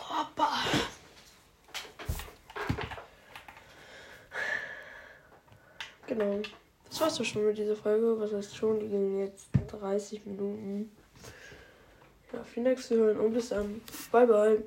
Hoppa. 0.08 0.50
Genau. 6.06 6.42
Das 6.88 7.00
war's 7.00 7.16
doch 7.16 7.24
schon 7.24 7.46
mit 7.46 7.58
dieser 7.58 7.76
Folge. 7.76 8.20
Was 8.20 8.32
heißt 8.32 8.54
schon? 8.54 8.78
Die 8.78 8.88
gehen 8.88 9.18
jetzt 9.20 9.48
30 9.68 10.26
Minuten. 10.26 10.94
Ja, 12.34 12.42
vielen 12.44 12.64
Dank 12.66 12.78
fürs 12.80 12.98
Hören 12.98 13.20
und 13.20 13.32
bis 13.32 13.50
dann. 13.50 13.80
Bye, 14.10 14.26
bye. 14.26 14.64